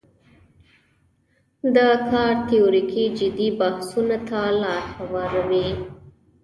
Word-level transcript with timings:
دا 1.75 1.89
کار 2.09 2.33
تیوریکي 2.49 3.05
جدي 3.19 3.47
بحثونو 3.59 4.17
ته 4.27 4.39
لاره 4.61 4.87
هواروي. 4.97 5.67